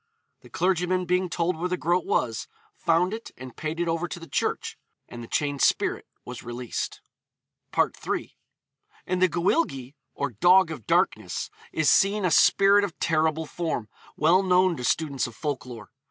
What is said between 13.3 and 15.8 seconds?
form, well known to students of folk